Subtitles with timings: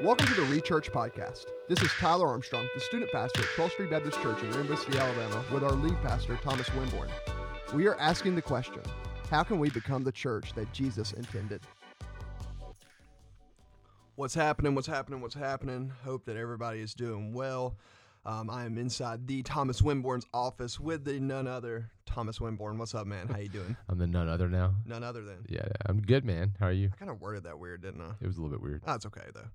[0.00, 1.46] Welcome to the Rechurch Podcast.
[1.68, 4.96] This is Tyler Armstrong, the student pastor at 12th Street Baptist Church in Rainbow City,
[4.96, 7.08] Alabama, with our lead pastor, Thomas Winborn.
[7.74, 8.80] We are asking the question
[9.28, 11.62] how can we become the church that Jesus intended?
[14.14, 14.76] What's happening?
[14.76, 15.20] What's happening?
[15.20, 15.92] What's happening?
[16.04, 17.76] Hope that everybody is doing well.
[18.24, 22.78] Um, I am inside the Thomas Winborn's office with the none other Thomas Winborn.
[22.78, 23.26] What's up, man?
[23.26, 23.76] How you doing?
[23.88, 24.74] I'm the none other now.
[24.86, 25.44] None other than.
[25.48, 26.54] Yeah, yeah, I'm good, man.
[26.60, 26.90] How are you?
[26.94, 28.12] I kind of worded that weird, didn't I?
[28.20, 28.82] It was a little bit weird.
[28.86, 29.48] Oh, it's okay though.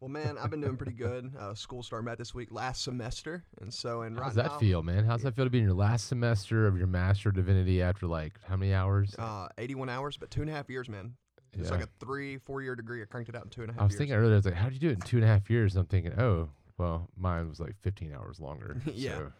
[0.00, 1.30] Well, man, I've been doing pretty good.
[1.38, 4.58] Uh, school started back this week, last semester, and so and right How's that now,
[4.58, 5.04] feel, man?
[5.04, 8.06] How's that feel to be in your last semester of your Master of Divinity after
[8.06, 9.14] like how many hours?
[9.18, 11.14] Uh, 81 hours, but two and a half years, man.
[11.52, 11.76] It's Yeah.
[11.76, 13.02] like a three, four year degree.
[13.02, 13.98] I cranked it out in two and a half I was years.
[13.98, 15.50] thinking earlier, I was like, how did you do it in two and a half
[15.50, 15.74] years?
[15.74, 18.80] And I'm thinking, oh, well, mine was like 15 hours longer.
[18.94, 19.16] Yeah.
[19.18, 19.32] So,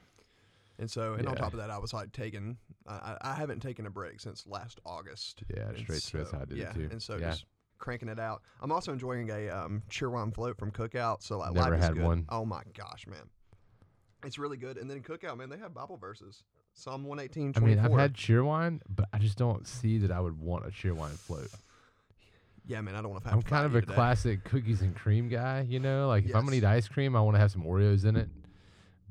[0.78, 2.56] and so, and on top of that, I was like taking,
[2.88, 5.42] I, I haven't taken a break since last August.
[5.54, 6.20] yeah, straight through.
[6.20, 6.88] That's how I did yeah, it too.
[6.90, 7.30] and so yeah.
[7.30, 7.44] just
[7.80, 8.42] cranking it out.
[8.62, 11.22] I'm also enjoying a um, cheerwine float from Cookout.
[11.22, 12.04] So like, Never life is had good.
[12.04, 12.26] one.
[12.28, 13.28] Oh my gosh, man,
[14.24, 14.76] it's really good.
[14.78, 16.44] And then Cookout, man, they have Bible verses.
[16.72, 20.38] Psalm 118, I mean, I've had cheerwine, but I just don't see that I would
[20.40, 21.48] want a cheerwine float.
[22.66, 23.30] Yeah, man, I don't want to.
[23.30, 23.38] Have.
[23.38, 26.06] I'm kind of a classic cookies and cream guy, you know?
[26.06, 28.14] Like if I'm going to eat ice cream, I want to have some Oreos in
[28.16, 28.28] it,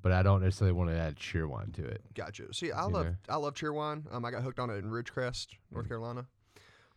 [0.02, 2.02] but I don't necessarily want to add cheerwine to it.
[2.16, 2.54] Gotcha.
[2.54, 3.16] See, I You love know?
[3.28, 4.04] I love Cheerwine.
[4.14, 5.89] Um, I got hooked on it in Ridgecrest, North Mm.
[5.89, 6.26] Carolina.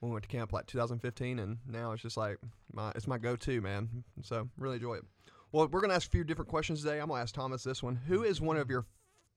[0.02, 2.38] When we went to camp like 2015, and now it's just like
[2.72, 4.02] my it's my go-to, man.
[4.22, 5.04] So really enjoy it.
[5.52, 6.98] Well, we're gonna ask a few different questions today.
[6.98, 8.84] I'm gonna ask Thomas this one: Who is one of your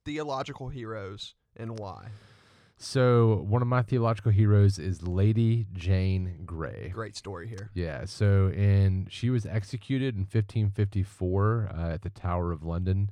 [0.04, 2.08] theological heroes and why?
[2.78, 6.90] So one of my theological heroes is Lady Jane Grey.
[6.92, 7.70] Great story here.
[7.72, 13.10] Yeah, so and she was executed in 1554 uh, at the Tower of London.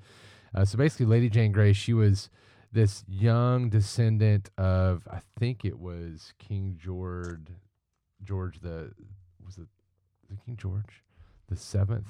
[0.52, 2.30] Uh, so basically, Lady Jane Grey, she was
[2.75, 7.47] this young descendant of I think it was King George,
[8.22, 8.91] George the
[9.44, 9.66] was it,
[10.28, 11.03] was it King George
[11.48, 12.08] the seventh?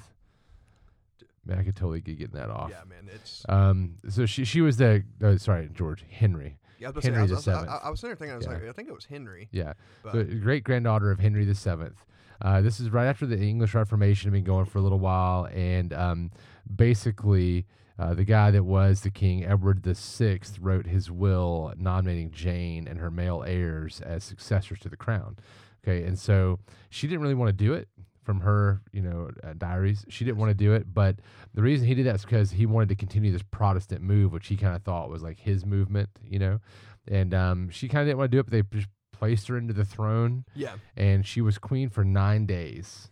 [1.45, 2.71] Man, I could totally get getting that off.
[2.71, 3.07] Yeah, man.
[3.13, 6.57] It's Um, so she she was the uh, sorry George Henry.
[6.79, 6.87] yeah.
[6.87, 7.81] I was, say, Henry I, was, the I, I, Seventh.
[7.83, 8.53] I was sitting there thinking, I was Yeah.
[8.53, 9.47] like, I think it was Henry.
[9.51, 9.73] Yeah,
[10.03, 11.89] But so great granddaughter of Henry VII.
[12.41, 15.45] Uh, this is right after the English Reformation had been going for a little while,
[15.53, 16.31] and um,
[16.75, 17.65] basically,
[17.97, 22.99] uh, the guy that was the king, Edward VI, wrote his will nominating Jane and
[22.99, 25.37] her male heirs as successors to the crown.
[25.83, 27.87] Okay, and so she didn't really want to do it
[28.23, 30.03] from her, you know, uh, diaries.
[30.09, 31.17] She didn't want to do it, but
[31.53, 34.47] the reason he did that is because he wanted to continue this Protestant move, which
[34.47, 36.59] he kind of thought was like his movement, you know.
[37.07, 39.57] And um, she kind of didn't want to do it, but they just placed her
[39.57, 43.09] into the throne yeah, and she was queen for nine days.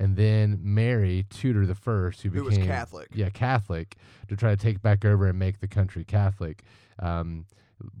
[0.00, 3.08] And then Mary Tudor the First, who who became was Catholic?
[3.14, 3.96] yeah Catholic,
[4.28, 6.64] to try to take back over and make the country Catholic,
[6.98, 7.44] um,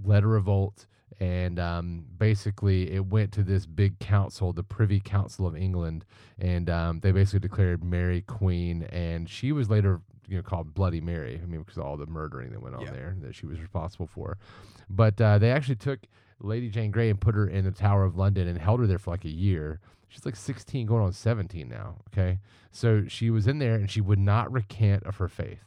[0.02, 0.86] led a revolt,
[1.20, 6.04] and um, basically it went to this big council, the Privy Council of England,
[6.38, 11.00] and um, they basically declared Mary queen, and she was later you know called Bloody
[11.02, 11.38] Mary.
[11.42, 12.92] I mean because of all the murdering that went on Yeah.
[12.92, 14.38] there that she was responsible for,
[14.88, 16.00] but uh, they actually took
[16.40, 18.98] Lady Jane Grey and put her in the Tower of London and held her there
[18.98, 19.80] for like a year.
[20.10, 21.96] She's like 16, going on 17 now.
[22.12, 22.40] Okay.
[22.72, 25.64] So she was in there and she would not recant of her faith.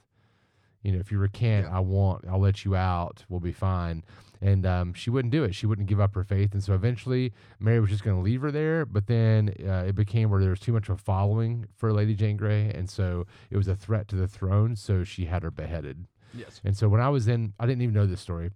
[0.84, 1.78] You know, if you recant, Yeah.
[1.78, 3.24] I want, I'll let you out.
[3.30, 4.04] We'll be fine.
[4.42, 5.56] And um, she wouldn't do it.
[5.56, 6.52] She wouldn't give up her faith.
[6.52, 8.86] And so eventually, Mary was just going to leave her there.
[8.86, 12.14] But then uh, it became where there was too much of a following for Lady
[12.14, 12.70] Jane Grey.
[12.70, 14.76] And so it was a threat to the throne.
[14.76, 16.06] So she had her beheaded.
[16.34, 16.60] Yes.
[16.66, 18.50] And so when I was in, I didn't even know this story.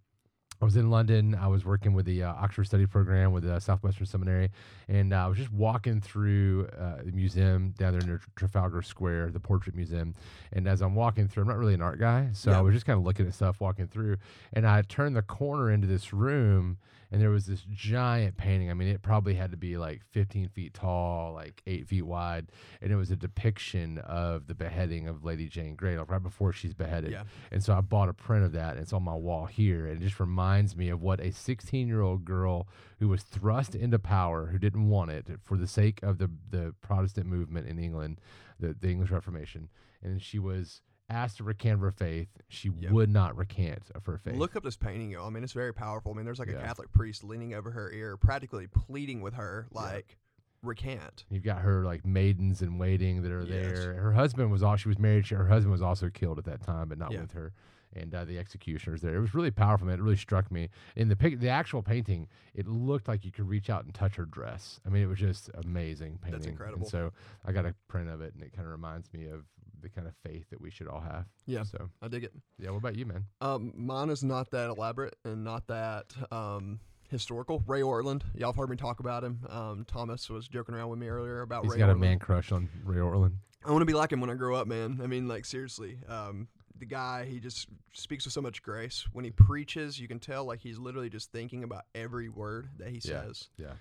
[0.60, 1.36] I was in London.
[1.40, 4.50] I was working with the uh, Oxford Study Program with the Southwestern Seminary,
[4.88, 9.32] and uh, I was just walking through uh, the museum down there near Trafalgar Square,
[9.32, 10.16] the Portrait Museum.
[10.52, 12.58] And as I'm walking through, I'm not really an art guy, so Yeah.
[12.58, 14.18] I was just kind of looking at stuff walking through.
[14.52, 16.78] And I turned the corner into this room,
[17.12, 18.72] and there was this giant painting.
[18.72, 22.48] I mean, it probably had to be like 15 feet tall, like eight feet wide,
[22.82, 26.52] and it was a depiction of the beheading of Lady Jane Grey, like right before
[26.52, 27.12] she's beheaded.
[27.12, 27.24] Yeah.
[27.52, 29.86] And so I bought a print of that, and it's on my wall here.
[29.86, 32.68] And it just reminds me of what a 16 year old girl
[33.00, 36.74] who was thrust into power, who didn't want it for the sake of the, the
[36.82, 38.20] Protestant movement in England,
[38.60, 39.70] the, the English Reformation.
[40.02, 42.30] And she was asked to recant her faith.
[42.50, 42.92] She Yep.
[42.92, 44.36] would not recant of her faith.
[44.36, 45.26] Look up this painting, yo.
[45.26, 46.12] I mean, it's very powerful.
[46.12, 49.68] I mean, there's like a Catholic priest leaning over her ear, practically pleading with her,
[49.74, 49.82] Yeah.
[49.82, 50.18] like,
[50.64, 51.24] recant.
[51.30, 53.50] You've got her like maidens in waiting that are Yes.
[53.78, 53.94] there.
[53.94, 55.28] Her husband was all she was married.
[55.28, 57.22] She, her husband was also killed at that time, but not Yeah.
[57.22, 57.54] with her.
[57.94, 59.16] And uh, the executioners there.
[59.16, 59.98] It was really powerful, man.
[59.98, 60.70] It really struck me.
[60.96, 64.16] In the pic, the actual painting, it looked like you could reach out and touch
[64.16, 64.80] her dress.
[64.86, 66.40] I mean, it was just amazing painting.
[66.40, 66.82] That's incredible.
[66.82, 67.12] And so
[67.46, 69.46] I got a print of it, and it kind of reminds me of
[69.82, 71.26] the kind of faith that we should all have.
[71.46, 71.64] Yeah.
[71.64, 72.34] So I dig it.
[72.60, 72.70] yeah.
[72.70, 73.26] What about you, man?
[73.42, 76.80] Um, mine is not that elaborate and not that um,
[77.10, 77.64] historical.
[77.66, 79.40] Ray Ortlund, y'all have heard me talk about him.
[79.50, 82.52] Um, Thomas was joking around with me earlier about He's Ray got a man crush
[82.52, 83.34] on Ray Ortlund.
[83.66, 85.00] I want to be like him when I grow up, man.
[85.04, 86.48] I mean, like seriously, um,
[86.80, 89.06] the guy he just speaks with so much grace.
[89.14, 92.90] When he preaches, you can tell like he's literally just thinking about every word that
[92.90, 93.24] he Yeah.
[93.24, 93.50] says.
[93.58, 93.74] Yeah.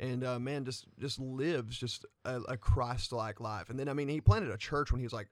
[0.00, 3.68] and uh, man just just lives just a, a Christ-like life.
[3.70, 5.28] And then I mean, he planted a church when he was like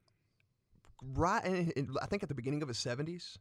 [1.14, 3.38] right, in, in- I think at the beginning of his seventies.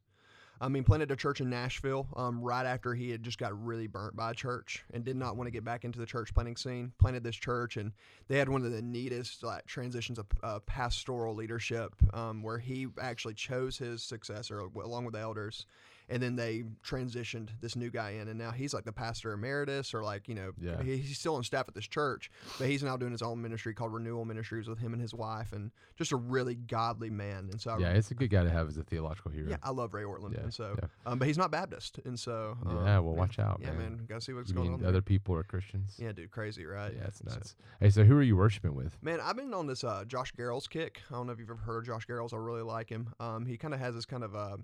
[0.61, 3.87] I mean, planted a church in Nashville um, right after he had just got really
[3.87, 6.55] burnt by a church and did not want to get back into the church planting
[6.55, 6.93] scene.
[6.99, 7.91] Planted this church, and
[8.27, 12.87] they had one of the neatest like transitions of uh, pastoral leadership, um, where he
[13.01, 15.65] actually chose his successor along with the elders,
[16.09, 19.93] and then they transitioned this new guy in, and now he's like the pastor emeritus,
[19.93, 20.81] or like you know, Yeah.
[20.83, 23.93] he's still on staff at this church, but he's now doing his own ministry called
[23.93, 27.49] Renewal Ministries with him and his wife, and just a really godly man.
[27.51, 29.49] And so, I Yeah, it's a good guy to have as a theological hero.
[29.49, 30.87] yeah, I love Ray Ortlund, Yeah, and so, yeah.
[31.05, 33.77] um, but he's not Baptist, and so, um, Yeah, well, watch out, Yeah, man.
[33.97, 34.79] man, gotta see what's You going on.
[34.79, 34.89] there.
[34.89, 35.95] other people are Christians?
[35.99, 36.93] Yeah, dude, crazy, right?
[36.95, 37.55] Yeah, it's So- nuts.
[37.79, 39.01] Hey, so who are you worshiping with?
[39.01, 41.01] Man, I've been on this uh, Josh Garrels kick.
[41.09, 42.33] I don't know if you've ever heard of Josh Garrels.
[42.33, 43.13] I really like him.
[43.19, 44.57] Um, he kind of has this kind of uh,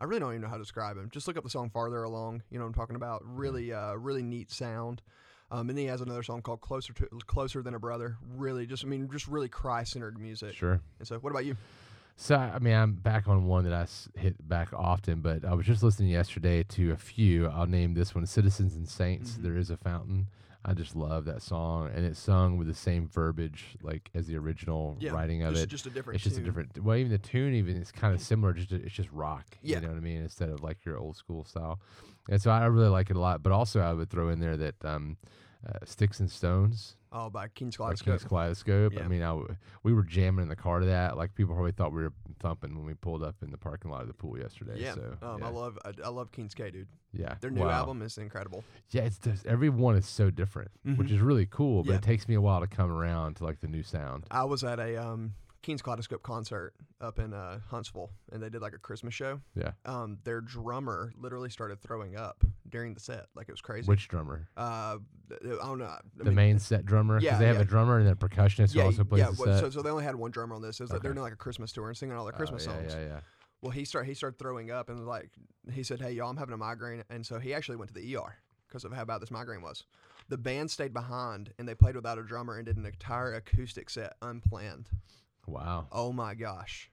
[0.00, 1.10] I really don't even know how to describe him.
[1.12, 2.42] Just look up the song farther along.
[2.50, 3.22] You know what I'm talking about.
[3.24, 5.02] Really, uh, really neat sound.
[5.52, 8.66] Um, and then he has another song called "Closer to Closer Than a Brother." Really,
[8.66, 10.54] just I mean, just really Christ-centered music.
[10.54, 10.80] Sure.
[10.98, 11.56] And so, what about you?
[12.16, 15.54] So I mean, I'm back on one that I s- hit back often, but I
[15.54, 17.46] was just listening yesterday to a few.
[17.48, 19.42] I'll name this one: "Citizens and Saints." Mhm.
[19.42, 20.28] There is a fountain.
[20.64, 24.36] I just love that song, and it's sung with the same verbiage like as the
[24.36, 25.68] original Yeah, writing of just, it.
[25.68, 26.16] just a different.
[26.16, 26.44] It's just tune.
[26.44, 26.84] a different.
[26.84, 28.52] Well, even the tune, even it's kind of similar.
[28.52, 29.46] Just it's just rock.
[29.62, 29.76] Yeah.
[29.76, 30.20] You know what I mean?
[30.20, 31.80] Instead of like your old school style.
[32.28, 33.42] And so I really like it a lot.
[33.42, 35.16] But also, I would throw in there that um,
[35.66, 38.06] uh, "Sticks and Stones." Oh, by King's by Kaleidoscope.
[38.18, 38.92] King's Kaleidoscope.
[38.94, 39.04] Yeah.
[39.04, 41.16] I mean, I w- we were jamming in the car to that.
[41.16, 44.02] Like people probably thought we were thumping when we pulled up in the parking lot
[44.02, 44.74] of the pool yesterday.
[44.76, 46.86] Yeah, So um, yeah, I love I, I love King's K, dude.
[47.12, 47.34] yeah.
[47.40, 47.70] Their new Wow.
[47.70, 48.62] album is incredible.
[48.90, 51.12] Yeah, it's just every one is so different, which Mhm.
[51.14, 51.82] is really cool.
[51.82, 51.96] But Yeah.
[51.98, 54.26] it takes me a while to come around to like the new sound.
[54.30, 58.62] I was at a um, King's Kaleidoscope concert up in uh, Huntsville, and they did
[58.62, 59.40] like a Christmas show.
[59.54, 59.72] Yeah.
[59.84, 63.86] Um, their drummer literally started throwing up during the set, like it was crazy.
[63.86, 64.48] Which drummer?
[64.56, 64.96] uh,
[65.28, 65.84] th- I don't know.
[65.84, 67.20] I the mean, main set drummer?
[67.20, 67.62] yeah, they have yeah.
[67.62, 69.30] a drummer and then a percussionist Yeah, who also plays yeah.
[69.32, 69.60] the well, set.
[69.60, 70.80] so, so they only had one drummer on this.
[70.80, 72.64] It was like they're doing like a Christmas tour and singing all their Oh, Christmas
[72.66, 72.94] yeah, songs.
[72.94, 73.20] Yeah, yeah.
[73.62, 75.30] Well, he started he started throwing up and like
[75.70, 78.16] he said, "Hey, y'all, I'm having a migraine," and so he actually went to the
[78.16, 79.84] ER because of how bad this migraine was.
[80.30, 83.90] The band stayed behind and they played without a drummer and did an entire acoustic
[83.90, 84.88] set unplanned.
[85.46, 85.86] Wow.
[85.92, 86.90] Oh my gosh.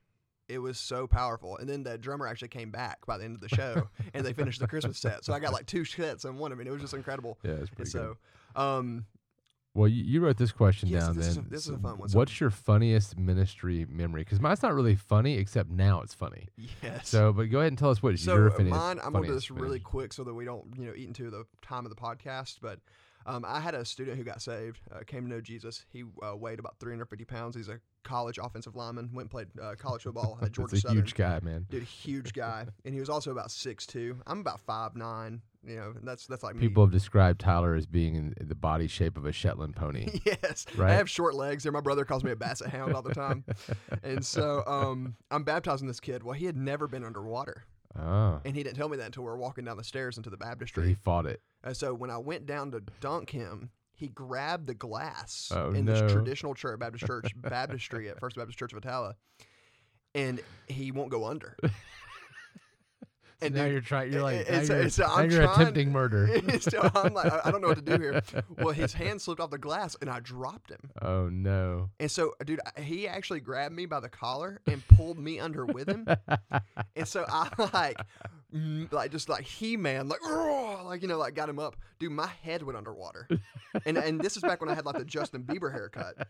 [0.50, 1.58] It was so powerful.
[1.58, 4.32] And then the drummer actually came back by the end of the show and they
[4.34, 5.26] finished the Christmas set.
[5.26, 6.52] So I got like two sets in one.
[6.52, 7.38] I mean, it was just incredible.
[7.44, 8.16] Yeah, it's And pretty good.
[8.56, 9.06] so, um,
[9.74, 11.18] Well, you, you wrote this question Yes, down.
[11.18, 12.08] this is then a- this is a fun one.
[12.08, 14.22] So- What's your funniest ministry memory?
[14.22, 16.48] Because mine's not really funny, except now it's funny.
[16.82, 17.10] yes.
[17.10, 18.80] So, but go ahead and tell us what so your funniest.
[18.80, 21.08] mine, I'm going to do this really quick so that we don't, you know, eat
[21.10, 22.60] into the time of the podcast.
[22.62, 22.80] But
[23.28, 25.86] um, I had a student who got saved, uh, came to know Jesus.
[25.90, 27.56] He uh, weighed about 350 pounds.
[27.56, 29.10] He's a college offensive lineman.
[29.14, 30.98] Went and played uh, college football at Georgia That's a Southern.
[31.04, 31.68] huge guy, man.
[31.70, 34.18] Dude, huge guy, and he was also about six two.
[34.26, 35.42] I'm about five nine.
[35.66, 36.62] You know, that's that's like me.
[36.62, 40.22] People have described Tyler as being in the body shape of a Shetland pony.
[40.26, 40.92] yes, Right?
[40.92, 41.64] I have short legs.
[41.64, 43.44] There, my brother calls me a basset hound all the time,
[44.02, 46.24] and so um, I'm baptizing this kid.
[46.24, 47.66] Well, he had never been underwater,
[48.00, 50.30] oh, and he didn't tell me that until we were walking down the stairs into
[50.30, 51.42] the so he fought it.
[51.64, 55.86] And so when I went down to dunk him, he grabbed the glass Oh, in
[55.86, 55.94] no.
[55.94, 59.14] this traditional church, Baptist church, baptistry at First Baptist Church of Attalla,
[60.16, 61.58] and he won't go under.
[63.42, 64.12] So now dude, you're trying.
[64.12, 66.42] You're like and now you're, and now I'm you're trying- attempting murder.
[66.60, 68.22] so I'm like, I don't know what to do here.
[68.58, 70.90] Well, his hand slipped off the glass, and I dropped him.
[71.02, 71.92] oh no.
[72.00, 75.88] And so, dude, he actually grabbed me by the collar and pulled me under with
[75.88, 76.08] him.
[76.96, 77.98] And so I like,
[78.92, 80.20] like just like he man, like,
[80.84, 81.76] like you know, like got him up.
[82.00, 83.28] Dude, my head went underwater.
[83.86, 86.28] And and this is back when I had like the Justin Bieber haircut.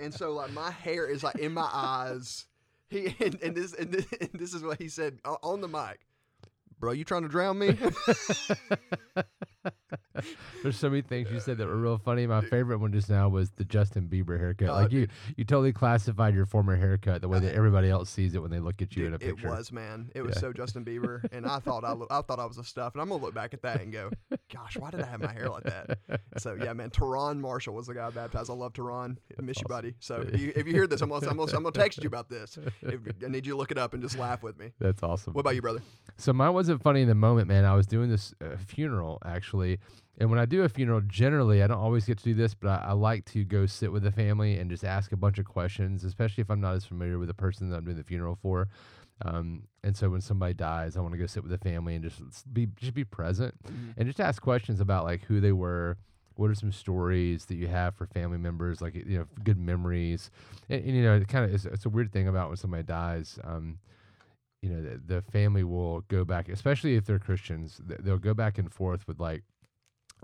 [0.00, 2.46] And so like my hair is like in my eyes.
[2.88, 6.00] He and, and this and this, and this is what he said on the mic.
[6.82, 7.78] Bro, you trying to drown me?
[10.62, 12.26] There's so many things you said that were real funny.
[12.26, 14.68] My favorite one just now was the Justin Bieber haircut.
[14.68, 18.34] Oh, like you, you totally classified your former haircut the way that everybody else sees
[18.34, 20.10] it when they look at you in a Dude, it was man.
[20.14, 20.40] It was Yeah.
[20.40, 23.02] so Justin Bieber, and I thought I, lo- I thought I was a stuff, and
[23.02, 24.10] I'm gonna look back at that and go,
[24.52, 25.98] "Gosh, why did I have my hair like that?"
[26.38, 26.90] So yeah, man.
[26.90, 28.50] Teron Marshall was the guy I baptized.
[28.50, 29.16] I love Teron.
[29.38, 29.94] I miss you, buddy.
[30.00, 32.06] So if you, if you hear this, I'm gonna, I'm, gonna, I'm gonna text you
[32.08, 32.58] about this.
[32.82, 34.72] If, I need you to look it up and just laugh with me.
[34.78, 35.32] That's awesome.
[35.32, 35.80] What about you, brother?
[36.18, 37.64] So mine wasn't funny in the moment, man.
[37.64, 39.51] I was doing this uh, funeral actually,
[40.18, 42.68] and when I do a funeral, generally I don't always get to do this, but
[42.68, 45.46] I, I like to go sit with the family and just ask a bunch of
[45.46, 48.38] questions, especially if I'm not as familiar with the person that I'm doing the funeral
[48.40, 48.68] for.
[49.24, 52.04] Um, and so when somebody dies, I want to go sit with the family and
[52.04, 52.20] just
[52.52, 53.54] be just be present
[53.96, 55.96] and just ask questions about like who they were,
[56.34, 60.30] what are some stories that you have for family members, like you know, good memories,
[60.68, 62.82] and, and you know, it kind of it's, it's a weird thing about when somebody
[62.82, 63.38] dies.
[63.44, 63.78] Um,
[64.62, 67.80] you know, the, the family will go back, especially if they're Christians.
[67.84, 69.42] They'll go back and forth with like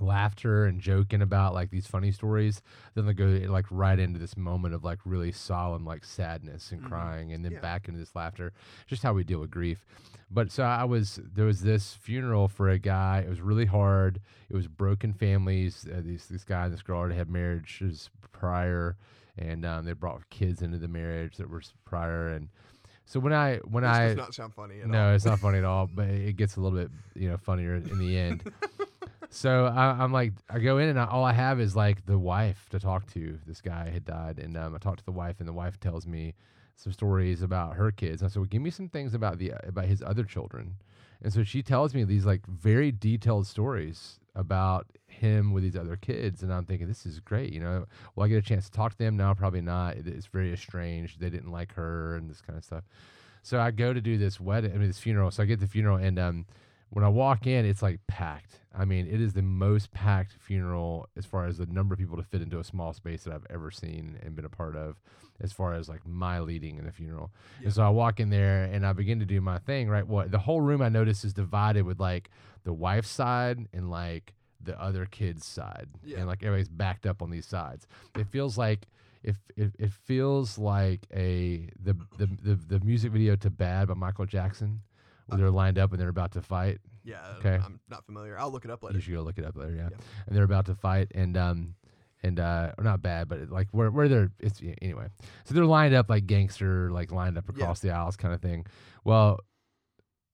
[0.00, 2.62] laughter and joking about like these funny stories.
[2.94, 6.80] Then they'll go like right into this moment of like really solemn like sadness and
[6.82, 6.88] Mhm.
[6.88, 7.60] crying, and then Yeah.
[7.60, 8.52] back into this laughter.
[8.86, 9.84] Just how we deal with grief.
[10.30, 13.20] But so I was there was this funeral for a guy.
[13.26, 14.20] It was really hard.
[14.48, 15.84] It was broken families.
[15.92, 18.96] Uh, these this guy and this girl already had marriages prior,
[19.36, 22.28] and um, they brought kids into the marriage that were prior.
[22.28, 22.50] And
[23.08, 25.14] so when I when This I does not sound funny at no, all.
[25.14, 27.98] it's not funny at all, but it gets a little bit, you know, funnier in
[27.98, 28.52] the end.
[29.30, 32.18] so I, I'm like, I go in and I, all I have is like the
[32.18, 33.38] wife to talk to.
[33.46, 36.06] This guy had died, and um, I talked to the wife, and the wife tells
[36.06, 36.34] me
[36.76, 38.20] some stories about her kids.
[38.20, 40.74] And I said, well, give me some things about the about his other children.
[41.22, 45.96] And so she tells me these like very detailed stories about him with these other
[45.96, 47.52] kids, and I'm thinking this is great.
[47.52, 49.16] You know, will I get a chance to talk to them?
[49.16, 49.96] now probably not.
[49.96, 51.20] It's very estranged.
[51.20, 52.84] They didn't like her and this kind of stuff.
[53.42, 55.30] So I go to do this wedding, I mean this funeral.
[55.30, 56.46] So I get the funeral, and um,
[56.90, 58.60] when I walk in, it's like packed.
[58.78, 62.16] I mean, it is the most packed funeral as far as the number of people
[62.16, 65.00] to fit into a small space that I've ever seen and been a part of,
[65.40, 67.32] as far as like my leading in a funeral.
[67.60, 67.64] Yeah.
[67.66, 69.88] And so I walk in there and I begin to do my thing.
[69.88, 72.30] Right, what the whole room I notice is divided with like
[72.64, 76.18] the wife's side and like the other kid's side, Yeah.
[76.18, 77.86] and like everybody's backed up on these sides.
[78.16, 78.86] It feels like
[79.22, 83.94] if it, it feels like a the, the the the music video to Bad by
[83.94, 84.82] Michael Jackson,
[85.26, 86.78] where uh, they're lined up and they're about to fight.
[87.08, 87.34] Yeah.
[87.38, 87.58] Okay.
[87.64, 88.38] I'm not familiar.
[88.38, 88.96] I'll look it up later.
[88.98, 89.88] You should go look it up later, yeah.
[89.90, 89.96] Yeah.
[90.26, 91.74] And they're about to fight, and um,
[92.22, 95.06] and uh, not bad, but like where where they're it's anyway.
[95.44, 97.62] So they're lined up like gangster, like lined up Yeah.
[97.62, 98.66] across the aisles, kind of thing.
[99.04, 99.38] Well,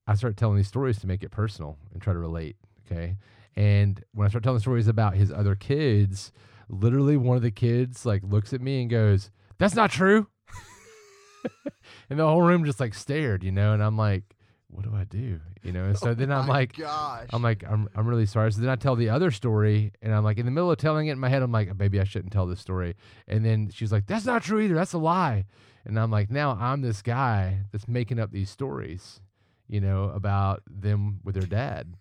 [0.07, 2.57] I start telling these stories to make it personal and try to relate.
[2.87, 3.17] Okay,
[3.55, 6.33] and when I start telling stories about his other kids,
[6.69, 10.27] literally one of the kids like looks at me and goes, "That's not true,"
[12.11, 13.73] and the whole room just like stared, you know.
[13.73, 14.25] And I'm like,
[14.75, 15.85] "What do I do?" You know.
[15.85, 16.77] And so Oh then I'm like.
[16.77, 17.29] gosh.
[17.33, 18.53] I'm like, I'm, I'm really sorry.
[18.53, 21.07] So then I tell the other story, and I'm like, in the middle of telling
[21.09, 22.95] it in my head, I'm like, maybe I shouldn't tell this story.
[23.29, 24.75] And then she's like, that's not true either.
[24.75, 25.47] That's a lie.
[25.85, 29.21] And I'm like, now I'm this guy that's making up these stories,
[29.69, 31.95] you know, about them with their dad.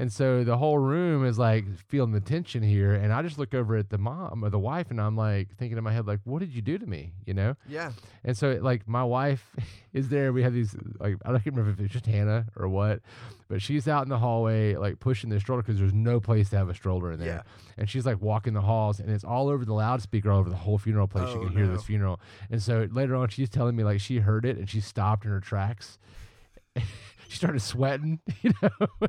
[0.00, 2.94] And so the whole room is like feeling the tension here.
[2.94, 5.76] And I just look over at the mom or the wife, and I'm like thinking
[5.76, 7.12] in my head, like, what did you do to me?
[7.26, 7.56] You know?
[7.68, 7.90] yeah.
[8.24, 9.44] And so, like, my wife
[9.92, 10.32] is there.
[10.32, 13.00] We have these, like, I don't remember if it's just Hannah or what,
[13.48, 16.58] but she's out in the hallway, like, pushing the stroller because there's no place to
[16.58, 17.28] have a stroller in there.
[17.28, 17.42] Yeah.
[17.76, 20.56] And she's like walking the halls, and it's all over the loudspeaker, all over the
[20.56, 21.28] whole funeral place.
[21.28, 21.74] Oh, you can hear no.
[21.74, 22.20] this funeral.
[22.50, 25.32] And so later on, she's telling me, like, she heard it and she stopped in
[25.32, 25.98] her tracks.
[27.28, 29.08] she started sweating, you know,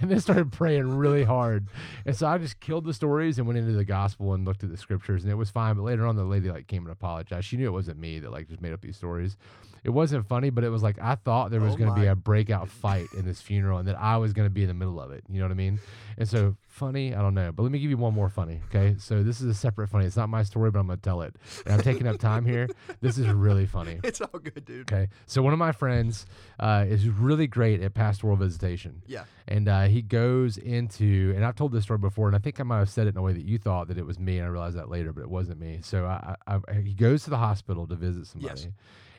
[0.00, 1.68] and then started praying really hard.
[2.04, 4.70] And so I just killed the stories and went into the gospel and looked at
[4.70, 5.76] the scriptures, and it was fine.
[5.76, 7.46] But later on, the lady like came and apologized.
[7.46, 9.36] She knew it wasn't me that like just made up these stories.
[9.84, 12.06] It wasn't funny, but it was like I thought there was Oh going to be
[12.06, 14.74] a breakout fight in this funeral, and that I was going to be in the
[14.74, 15.24] middle of it.
[15.28, 15.80] You know what I mean?
[16.18, 17.52] And so funny, I don't know.
[17.52, 18.60] But let me give you one more funny.
[18.68, 20.06] Okay, so this is a separate funny.
[20.06, 21.34] It's not my story, but I'm going to tell it.
[21.64, 22.68] And I'm taking up time here.
[23.00, 24.00] This is really funny.
[24.10, 24.90] It's all good, dude.
[24.92, 25.08] Okay.
[25.26, 26.26] So one of my friends
[26.58, 29.02] uh, is really great at pastoral visitation.
[29.06, 29.24] Yeah.
[29.46, 32.64] And uh, he goes into, and I've told this story before, and I think I
[32.64, 34.46] might have said it in a way that you thought that it was me, and
[34.46, 35.80] I realized that later, but it wasn't me.
[35.82, 38.62] So I, I, I, he goes to the hospital to visit somebody.
[38.62, 38.68] Yes.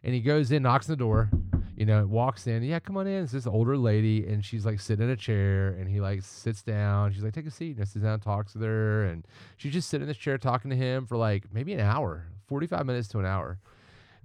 [0.03, 1.29] And he goes in, knocks on the door,
[1.77, 2.63] you know, walks in.
[2.63, 3.23] Yeah, come on in.
[3.23, 6.63] It's this older lady, and she's like sitting in a chair, and he like sits
[6.63, 7.11] down.
[7.13, 7.75] She's like, take a seat.
[7.75, 9.25] And I sits down, and talks with her, and
[9.57, 12.85] she's just sitting in this chair talking to him for like maybe an hour, forty-five
[12.85, 13.59] minutes to an hour.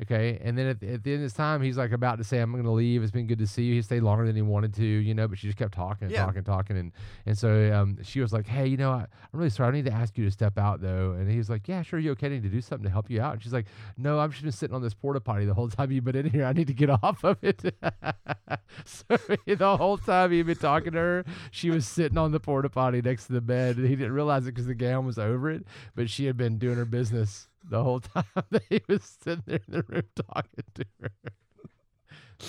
[0.02, 0.38] Okay.
[0.42, 2.38] And then at, the- at the end of this time, he's like about to say,
[2.40, 3.02] I'm going to leave.
[3.02, 3.74] It's been good to see you.
[3.76, 6.12] He stayed longer than he wanted to, you know, but she just kept talking and
[6.12, 6.24] Yeah.
[6.26, 6.76] talking, talking.
[6.76, 6.92] And,
[7.24, 9.68] and so um, she was like, Hey, you know, I, I'm really sorry.
[9.68, 11.12] I need to ask you to step out though.
[11.12, 11.98] And he was like, Yeah, sure.
[11.98, 12.26] You okay?
[12.26, 13.32] I need to do something to help you out.
[13.34, 15.90] And she's like, No, I've just been sitting on this porta potty the whole time
[15.90, 16.44] you've been in here.
[16.44, 17.62] I need to get off of it.
[18.84, 19.04] so
[19.46, 23.00] the whole time he'd been talking to her, she was sitting on the porta potty
[23.02, 23.76] next to the bed.
[23.76, 26.58] And he didn't realize it because the gown was over it, but she had been
[26.58, 30.64] doing her business the whole time that he was sitting there in the room talking
[30.75, 31.11] to her.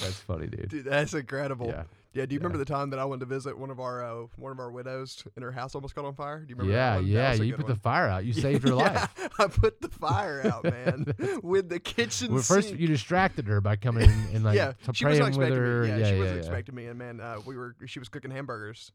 [0.02, 0.70] That's funny, dude.
[0.70, 1.68] Dude, that's incredible.
[1.68, 1.84] Yeah.
[2.14, 4.26] Yeah, do you remember the time that I went to visit one of our uh,
[4.38, 6.40] one of our widows and her house almost caught on fire?
[6.40, 6.74] Do you remember?
[6.74, 7.08] Yeah, that one?
[7.08, 7.34] Yeah.
[7.34, 8.26] You put the fire out.
[8.26, 9.14] You saved her life.
[9.40, 12.80] I put the fire out, man, with the kitchen Well, first, sink.
[12.80, 15.84] you distracted her by coming in and like yeah, she wasn't praying with expecting her.
[15.84, 15.90] me.
[15.90, 16.42] Yeah, yeah, she yeah, wasn't yeah.
[16.42, 18.92] expecting me, and man, uh, we were she was cooking hamburgers,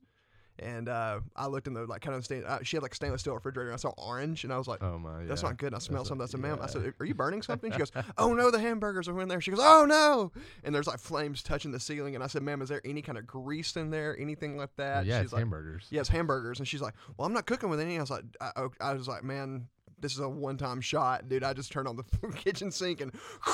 [0.62, 2.44] And uh, I looked in the like kind of stain.
[2.44, 3.68] Uh, she had like a stainless steel refrigerator.
[3.70, 5.20] And I saw orange, and I was like, Oh my.
[5.20, 5.28] God.
[5.28, 5.48] "That's yeah.
[5.48, 6.22] not good." And I smell something.
[6.22, 8.58] I not- said, "Ma'am," I said, "Are you burning something?" She goes, "Oh no, the
[8.60, 10.32] hamburgers are in there." She goes, "Oh no!"
[10.64, 12.14] And there's like flames touching the ceiling.
[12.14, 14.18] And I said, "Ma'am, is there any kind of grease in there?
[14.18, 15.86] Anything like that?" yeah, She's it's like, hamburgers.
[15.90, 16.58] Yes, hamburgers.
[16.58, 18.94] And she's like, "Well, I'm not cooking with any." I was like, I, oh, I
[18.94, 19.68] was like, man.
[20.02, 21.42] This is a one-time shot, dude.
[21.44, 22.04] I just turned on the
[22.36, 23.12] kitchen sink and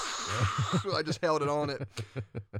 [0.95, 1.87] I just held it on it.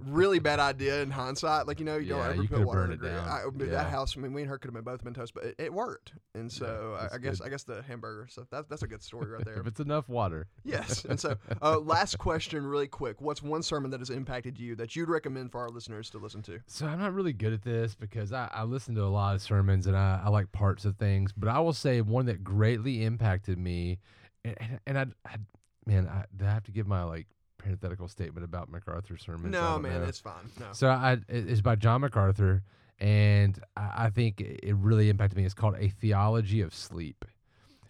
[0.05, 1.67] Really bad idea in hindsight.
[1.67, 3.13] Like you know, you Yeah, don't ever you put water in it grill.
[3.15, 3.29] down.
[3.29, 3.71] I, Yeah.
[3.71, 4.17] That house.
[4.17, 6.13] I mean, we and her could have been both been toast, but it, it worked.
[6.35, 7.47] And so I, I guess good.
[7.47, 8.29] I guess the hamburger.
[8.31, 9.59] So that, that's a good story right there.
[9.59, 10.47] if it's enough water.
[10.65, 11.05] yes.
[11.05, 13.21] And so uh, last question, really quick.
[13.21, 16.43] What's one sermon that has impacted you that you'd recommend for our listeners to listen
[16.43, 16.61] to?
[16.67, 19.43] So I'm not really good at this because I, I listen to a lot of
[19.43, 23.05] sermons and I, I like parts of things, but I will say one that greatly
[23.05, 23.78] impacted me,
[24.45, 25.37] and and, and I, I
[25.87, 27.27] man, I, I have to give my like
[27.59, 29.53] parenthetical statement about MacArthur sermons.
[29.53, 30.07] No, man, know.
[30.09, 30.51] it's fine.
[30.61, 30.67] No.
[30.73, 32.63] So I, it- it's by John MacArthur,
[32.99, 35.45] and I, I think it really impacted me.
[35.45, 37.25] It's called A Theology of Sleep.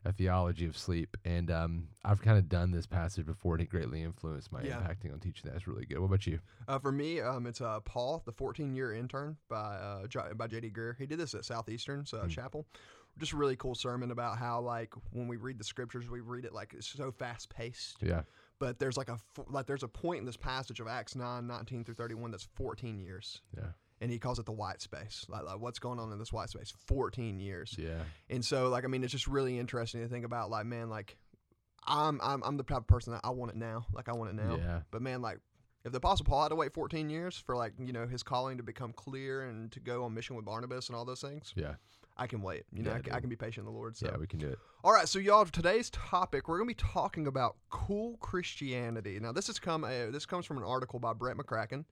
[0.04, 1.16] A Theology of Sleep.
[1.24, 4.76] And um, I've kind of done this passage before, and it greatly influenced my Yeah.
[4.78, 5.56] impacting on teaching that.
[5.56, 5.98] It's really good.
[5.98, 6.38] What about you?
[6.66, 10.46] Uh, for me, um, it's uh, Paul, the 14 year intern by uh, J- by
[10.46, 10.70] J.D.
[10.70, 10.96] Greear.
[10.96, 12.30] He did this at Southeastern uh, Mm.
[12.30, 12.64] Chapel.
[13.18, 16.44] Just a really cool sermon about how like when we read the scriptures, we read
[16.44, 17.96] it like it's so fast paced.
[18.02, 18.22] Yeah.
[18.60, 21.84] But there's like a like there's a point in this passage of Acts 9, 19
[21.84, 23.68] through 31 that's 14 years, Yeah.
[24.00, 25.24] and he calls it the white space.
[25.28, 26.72] Like, like what's going on in this white space?
[26.86, 27.76] 14 years.
[27.78, 28.02] Yeah.
[28.28, 30.50] And so, like, I mean, it's just really interesting to think about.
[30.50, 31.16] Like, man, like,
[31.86, 33.86] I'm I'm I'm the type of person that I want it now.
[33.92, 34.56] Like, I want it now.
[34.56, 34.80] Yeah.
[34.90, 35.38] But man, like,
[35.88, 38.56] if the Apostle Paul had to wait 14 years for like you know his calling
[38.56, 41.74] to become clear and to go on mission with Barnabas and all those things, Yeah.
[42.20, 42.64] I can wait.
[42.72, 43.96] You know, Yeah, I, can, I can be patient in the Lord.
[43.96, 44.16] So, Yeah.
[44.18, 44.58] We can do it.
[44.82, 45.08] all right.
[45.08, 49.18] So, y'all, today's topic we're gonna be talking about cool Christianity.
[49.20, 51.84] Now, this has come uh, this comes from an article by Brett McCracken.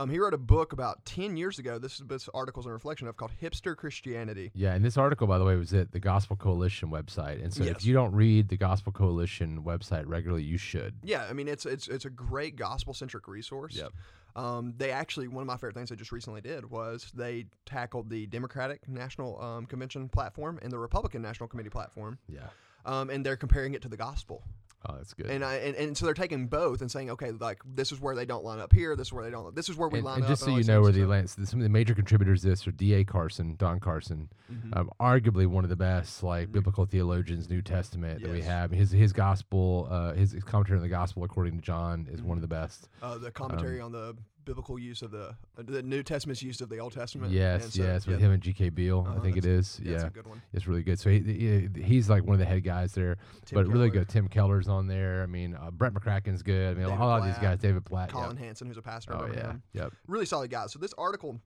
[0.00, 1.78] Um, he wrote a book about 10 years ago.
[1.78, 4.50] This is this article's a reflection of called Hipster Christianity.
[4.54, 7.42] Yeah, and this article, by the way, was at the Gospel Coalition website.
[7.42, 7.76] And so Yes.
[7.76, 10.94] if you don't read the Gospel Coalition website regularly, you should.
[11.02, 13.76] Yeah, I mean it's it's it's a great gospel centric resource.
[13.76, 13.92] Yep.
[14.36, 18.08] Um, they actually one of my favorite things they just recently did was they tackled
[18.08, 22.46] the Democratic National um, Convention platform and the Republican National Committee platform, Yeah.
[22.86, 24.44] um, and they're comparing it to the gospel.
[24.88, 25.26] Oh, that's good.
[25.26, 28.14] And I and, and so they're taking both and saying, okay, like this is where
[28.14, 30.06] they don't line up here, this is where they don't, this is where we and,
[30.06, 30.30] line and up.
[30.30, 32.70] just so you know where the Lance, some of the major contributors to this are
[32.72, 33.04] D.A.
[33.04, 34.74] Carson, Don Carson, Mhm.
[34.76, 36.52] um, arguably one of the best like Mhm.
[36.52, 38.70] biblical theologians, New Testament that we have.
[38.70, 42.38] His his gospel, uh, his, his commentary on the gospel according to John is one
[42.38, 42.88] of the best.
[43.02, 46.68] uh, the commentary on the biblical use of the uh, the New Testament's use of
[46.68, 47.32] the Old Testament.
[47.32, 48.70] Yes, so, yes, with yeah, him and G.K.
[48.70, 49.80] Beale, I Uh-huh, think it is.
[49.82, 50.42] yeah, that's Yeah, a good one.
[50.52, 50.98] it's really good.
[50.98, 54.08] So he, he he's like one of the head guys there, Tim but really good.
[54.08, 55.22] Tim Keller's on there.
[55.22, 56.70] I mean, uh, Brett McCracken's good.
[56.72, 58.10] I mean, David a lot of these guys, David Platt.
[58.10, 58.38] Colin Yep.
[58.38, 59.14] Hansen, who's a pastor.
[59.14, 59.62] Oh yeah, him.
[59.72, 59.92] yep.
[60.06, 60.72] really solid guys.
[60.72, 61.40] So this article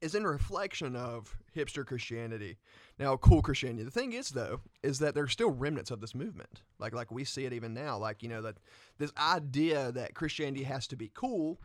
[0.00, 2.56] is in reflection of hipster Christianity.
[2.98, 3.84] Now, cool Christianity.
[3.84, 6.62] The thing is, though, is that there's still remnants of this movement.
[6.80, 7.98] Like, like we see it even now.
[7.98, 8.56] Like, you know, that
[8.98, 11.60] this idea that Christianity has to be cool.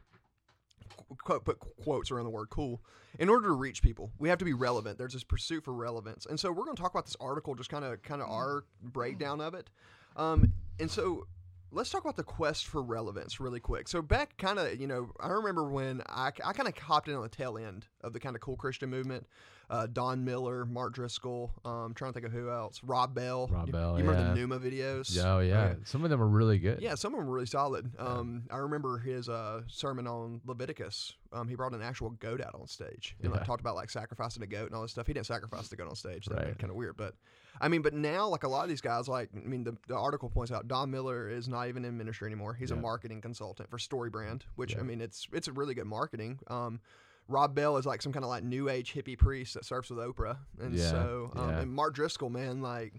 [1.08, 2.82] Qu- Quote, put quotes around the word cool
[3.20, 4.12] in order to reach people.
[4.20, 4.98] We have to be relevant.
[4.98, 7.70] There's this pursuit for relevance, and so we're going to talk about this article, just
[7.70, 9.70] kind of, kind of our breakdown of it.
[10.16, 11.28] Um, and so
[11.72, 13.88] let's talk about the quest for relevance really quick.
[13.88, 17.16] So back kind of, you know, I remember when I, I kind of hopped in
[17.16, 19.28] on the tail end of the kind of cool Christian movement.
[19.70, 22.80] Uh, Don Miller, Mark Driscoll, um, trying to think of who else.
[22.84, 23.48] Rob Bell.
[23.52, 24.48] Rob you, Bell, You remember yeah.
[24.48, 25.14] the Nooma videos?
[25.14, 25.64] Yeah, oh yeah.
[25.66, 25.80] Okay.
[25.84, 26.80] Some of them are really good.
[26.82, 27.92] Yeah, some of them were really solid.
[28.00, 31.16] Um, I remember his uh, sermon on Leviticus.
[31.34, 33.18] Um, he brought an actual goat out on stage.
[33.22, 35.06] And like, talked about like sacrificing a goat and all this stuff.
[35.08, 36.28] He didn't sacrifice the goat on stage.
[36.28, 36.58] That Right.
[36.58, 36.96] kind of weird.
[36.96, 37.16] But
[37.60, 39.98] I mean, but now like a lot of these guys, like I mean, the, the
[39.98, 42.54] article points out Don Miller is not even in ministry anymore.
[42.54, 44.80] He's a marketing consultant for Story Brand, which Yeah.
[44.80, 46.40] I mean, it's it's a really good marketing.
[46.48, 46.80] Um,
[47.28, 50.00] Rob Bell is like some kind of like new age hippie priest that surfs with
[50.00, 51.60] Oprah, and Yeah, so um, yeah.
[51.60, 52.94] and Mark Driscoll, man, like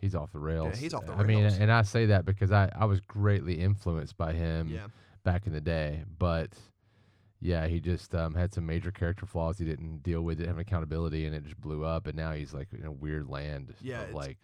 [0.00, 0.78] He's off the rails.
[0.78, 1.20] he's off the rails.
[1.22, 4.86] I mean, and I say that because I, I was greatly influenced by him yeah,
[5.24, 6.04] back in the day.
[6.18, 6.50] But
[7.40, 10.58] yeah, he just um, had some major character flaws he didn't deal with, didn't have
[10.58, 12.06] accountability, and it just blew up.
[12.06, 14.38] And now he's like in a weird land Yeah, of it's- like,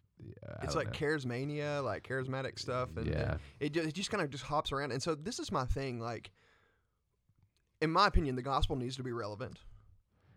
[0.61, 0.93] I it's like know.
[0.93, 4.73] charismania, like charismatic stuff, and, and yeah, it just, it just kind of just hops
[4.73, 4.91] around.
[4.93, 6.01] And so this is my thing.
[6.01, 6.31] Like,
[7.85, 9.61] in my opinion, the gospel needs to be relevant,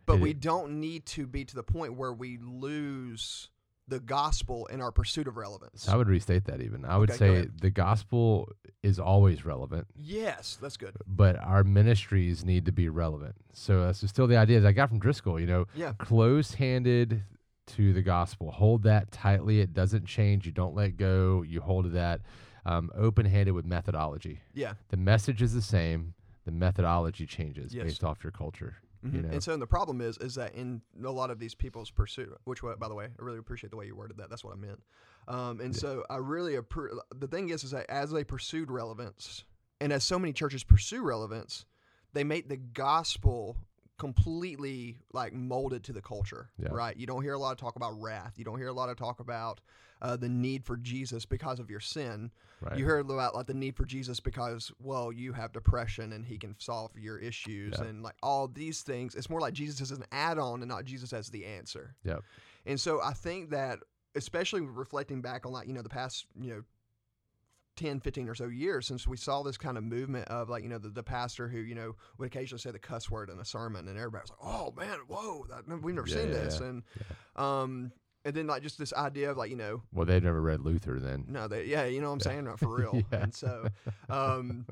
[0.05, 3.49] but It we i- don't need to be to the point where we lose
[3.89, 5.87] the gospel in our pursuit of relevance.
[5.87, 6.83] I would restate that even.
[6.83, 8.51] I would Okay, say the gospel
[8.83, 9.87] is always relevant.
[9.95, 10.97] yes, that's good.
[11.07, 13.35] but our ministries need to be relevant.
[13.53, 15.39] So that's still the idea that I got from Driscoll.
[15.39, 17.23] You know, Yeah, closed-handed
[17.67, 18.51] to the gospel.
[18.51, 19.59] Hold that tightly.
[19.61, 20.45] It doesn't change.
[20.45, 21.41] You don't let go.
[21.41, 22.21] You hold to that.
[22.65, 24.41] Um, open-handed with methodology.
[24.53, 26.13] yeah, The message is the same.
[26.47, 27.83] The methodology changes Yes.
[27.83, 28.77] based off your culture.
[29.05, 29.13] Mhm.
[29.13, 29.29] You know?
[29.31, 32.61] And so the problem is, is that in a lot of these people's pursuit, which,
[32.61, 34.29] by the way, I really appreciate the way you worded that.
[34.29, 34.81] That's what I meant.
[35.27, 35.79] Um, and Yeah.
[35.79, 39.43] so I really appre- the thing is, is that as they pursued relevance,
[39.81, 41.65] and as so many churches pursue relevance,
[42.13, 43.57] they make the gospel
[43.97, 46.69] completely like molded to the culture, Yeah.
[46.71, 46.95] right?
[46.97, 48.33] You don't hear a lot of talk about wrath.
[48.37, 49.59] You don't hear a lot of talk about
[50.01, 52.31] uh, the need for Jesus because of your sin.
[52.61, 52.77] Right.
[52.77, 56.37] You heard about like the need for Jesus because well you have depression and he
[56.37, 57.85] can solve your issues Yeah.
[57.85, 59.15] and like all these things.
[59.15, 61.95] It's more like Jesus as an add-on and not Jesus as the answer.
[62.03, 62.21] Yep.
[62.65, 63.79] And so I think that
[64.15, 66.63] especially reflecting back on like you know the past you know
[67.77, 70.69] 10 15 or so years since we saw this kind of movement of like you
[70.69, 73.45] know the, the pastor who you know would occasionally say the cuss word in a
[73.45, 76.59] sermon and everybody was like oh man whoa that, we've never Yeah, seen yeah, this
[76.59, 76.67] yeah.
[76.67, 76.83] and
[77.35, 77.91] um
[78.25, 80.99] and then like just this idea of like you know Well, they'd never read Luther
[80.99, 81.25] then.
[81.29, 83.01] no, they, yeah, you know what I'm saying, Not for real.
[83.11, 83.67] And so,
[84.09, 84.65] um,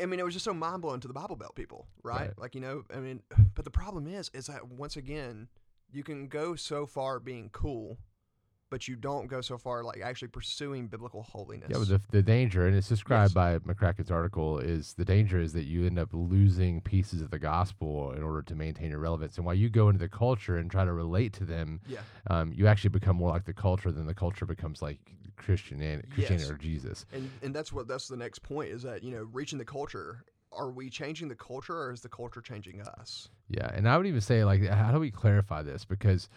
[0.00, 2.28] I mean, it was just so mind blowing to the Bible Belt people, right?
[2.28, 2.38] Right.
[2.38, 3.20] Like you know, I mean,
[3.54, 5.48] but the problem is, is that once again,
[5.92, 7.98] you can go so far being cool,
[8.70, 11.68] but you don't go so far like actually pursuing biblical holiness.
[11.70, 13.34] Yeah, but the, the danger, and it's described Yes.
[13.34, 17.38] by McCracken's article, is the danger is that you end up losing pieces of the
[17.38, 19.36] gospel in order to maintain your relevance.
[19.36, 22.52] And while you go into the culture and try to relate to them, yeah, um,
[22.54, 24.98] you actually become more like the culture than the culture becomes like
[25.36, 26.50] Christianity, Christianity Yes.
[26.50, 27.06] or Jesus.
[27.12, 30.24] and and that's what that's the next point is that you know reaching the culture.
[30.50, 33.28] Are we changing the culture, or is the culture changing us?
[33.50, 35.84] Yeah, and I would even say like, how do we clarify this?
[35.84, 36.30] Because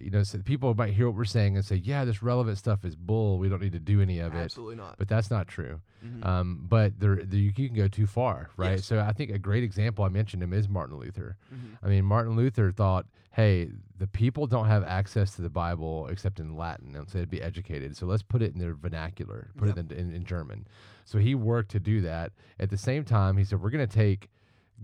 [0.00, 2.84] you know, so people might hear what we're saying and say, "Yeah, this relevant stuff
[2.84, 3.38] is bull.
[3.38, 4.96] We don't need to do any of it." Absolutely not.
[4.98, 5.80] But that's not true.
[6.04, 6.24] Mhm.
[6.24, 8.72] Um, but there, there, you can go too far, right?
[8.76, 8.86] Yes.
[8.86, 11.36] So I think a great example I mentioned him is Martin Luther.
[11.54, 11.78] Mhm.
[11.82, 16.40] I mean, Martin Luther thought, hey, the people don't have access to the Bible except
[16.40, 17.96] in Latin, and so they'd be educated.
[17.96, 20.66] So let's put it in their vernacular, put it in, in, in German.
[21.04, 22.32] So he worked to do that.
[22.58, 24.30] At the same time, he said, we're going to take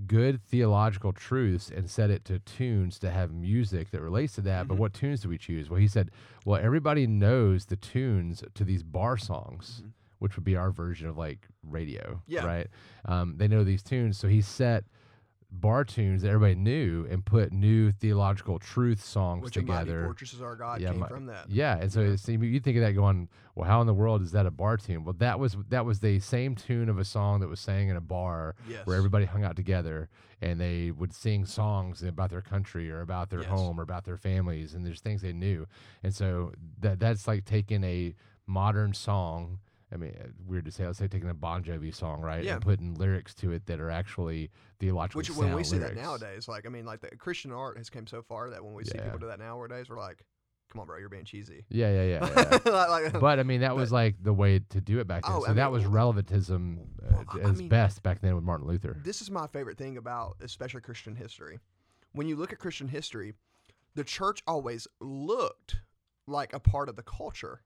[0.07, 4.67] good theological truths and set it to tunes to have music that relates to that.
[4.69, 4.79] But Mhm.
[4.81, 5.69] what tunes do we choose?
[5.69, 6.11] Well, he said,
[6.45, 9.91] well, everybody knows the tunes to these bar songs, Mhm.
[10.19, 12.45] which would be our version of like radio, Yeah.
[12.47, 12.67] right?
[13.05, 14.17] Um, they know these tunes.
[14.19, 14.85] So he set
[15.53, 20.05] bar tunes that everybody knew and put new theological truth songs Which together.
[20.05, 21.51] fortress is our God Yeah, came mi- from that.
[21.51, 22.13] Yeah, and so Yeah.
[22.13, 24.77] it's- you think of that going, well, how in the world is that a bar
[24.77, 25.05] tune?
[25.05, 27.97] Well, that was that was the same tune of a song that was sang in
[27.97, 28.87] a bar Yes.
[28.87, 30.09] where everybody hung out together
[30.41, 33.51] and they would sing songs about their country or about their Yes.
[33.51, 35.67] home or about their families and there's things they knew.
[36.03, 38.15] And so that that's like taking a
[38.47, 39.59] modern song.
[39.93, 40.87] I mean, uh, weird to say.
[40.87, 42.55] Let's say taking a Bon Jovi song, right, Yeah.
[42.55, 45.97] and putting lyrics to it that are actually theologically Which sound when we see that
[45.97, 48.85] nowadays, like I mean, like the Christian art has come so far that when we
[48.85, 50.25] see people do that nowadays, we're like,
[50.71, 52.27] "Come on, bro, you're being cheesy." Yeah, yeah, yeah.
[52.37, 52.73] yeah, yeah.
[52.73, 55.33] Like- like- but I mean, that was like the way to do it back then.
[55.35, 58.35] Oh, so I that mean, was well, relativism uh, I- as mean- best back then
[58.37, 58.97] with Martin Luther.
[59.03, 61.59] this is my favorite thing about especially Christian history.
[62.13, 63.35] When you look at Christian history,
[63.97, 65.77] the church always looked
[66.27, 67.63] like a part of the culture,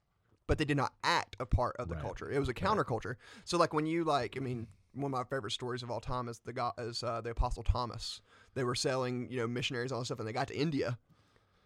[0.47, 2.03] but they did not act a part of the Right.
[2.03, 2.31] culture.
[2.31, 3.17] It was a counterculture.
[3.45, 6.29] So like when you like, I mean, one of my favorite stories of all time
[6.29, 8.21] is the guy is uh, the Apostle Thomas.
[8.55, 10.99] They were selling, you know, missionaries and all this stuff, and they got to India,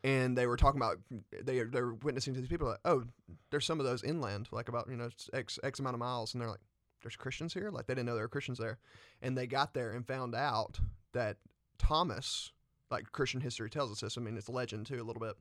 [0.03, 0.99] and they were talking about
[1.43, 3.05] they they were witnessing to these people like, oh,
[3.51, 6.41] there's some of those inland, like about you know x x amount of miles, and
[6.41, 6.61] they're like,
[7.03, 8.79] there's Christians here, like they didn't know there were Christians there,
[9.21, 10.81] and they got there and found out
[11.13, 11.37] that
[11.79, 12.53] Thomas,
[12.91, 14.17] like Christian history tells us this.
[14.17, 15.35] I mean, it's a legend too a little bit.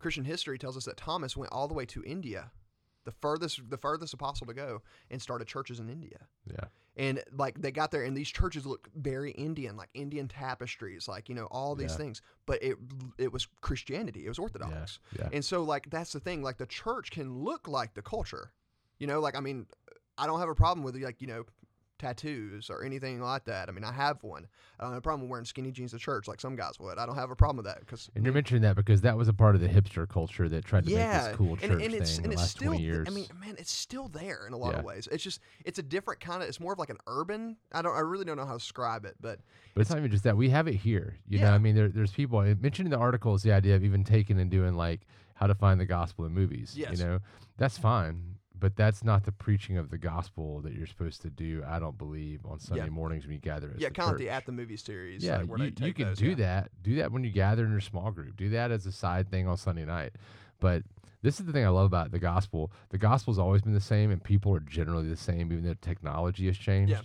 [0.00, 2.50] Christian history tells us that Thomas went all the way to India,
[3.04, 6.26] the furthest the furthest apostle to go, and started churches in India.
[6.46, 6.64] Yeah.
[6.96, 11.28] And like they got there, and these churches look very Indian, like Indian tapestries, like
[11.28, 11.96] you know all these Yeah.
[11.96, 12.22] things.
[12.46, 12.76] But it
[13.18, 14.98] it was Christianity, it was Orthodox.
[15.18, 15.28] Yeah.
[15.32, 18.52] And so like that's the thing, like the church can look like the culture.
[18.98, 19.66] You know, like I mean,
[20.18, 21.44] I don't have a problem with like, you know,
[22.02, 23.68] tattoos or anything like that.
[23.68, 24.46] I mean, I have one.
[24.78, 26.98] I don't have a problem wearing skinny jeans to church like some guys would.
[26.98, 29.28] I don't have a problem with that because And you're mentioning that because that was
[29.28, 31.94] a part of the hipster culture that tried to make this cool church and, and
[31.94, 32.68] it's thing the it's last still.
[32.72, 33.06] 20 years.
[33.08, 34.80] I mean, man, it's still there in a lot Yeah.
[34.80, 35.08] of ways.
[35.10, 36.48] It's just it's a different kind of.
[36.48, 37.56] It's more of like an urban.
[37.72, 37.94] I don't.
[37.94, 39.38] I really don't know how to describe it, but
[39.74, 40.36] But it's not even just that.
[40.36, 41.16] We have it here.
[41.28, 44.04] You know, I mean, there, there's people mentioning the article is the idea of even
[44.04, 46.74] taking and doing like how to find the gospel in movies.
[46.76, 46.98] Yes.
[46.98, 47.18] You know,
[47.56, 51.64] that's fine, but that's not the preaching of the gospel that you're supposed to do.
[51.66, 52.90] I don't believe on Sunday Yeah.
[52.90, 53.72] mornings when you gather.
[53.74, 55.24] As yeah, kind of like the at the movie series.
[55.24, 56.34] Yeah, like, you, you can those, do yeah.
[56.36, 56.70] that.
[56.80, 58.36] Do that when you gather in your small group.
[58.36, 60.12] Do that as a side thing on Sunday night.
[60.60, 60.84] But
[61.22, 62.70] this is the thing I love about the gospel.
[62.90, 66.46] The gospel's always been the same, and people are generally the same, even though technology
[66.46, 66.92] has changed.
[66.92, 67.00] Yeah.